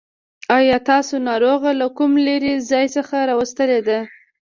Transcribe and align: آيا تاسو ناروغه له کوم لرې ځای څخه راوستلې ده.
آيا 0.57 0.77
تاسو 0.89 1.15
ناروغه 1.29 1.71
له 1.79 1.87
کوم 1.97 2.11
لرې 2.27 2.53
ځای 2.69 2.85
څخه 2.95 3.15
راوستلې 3.29 3.79
ده. 3.87 3.99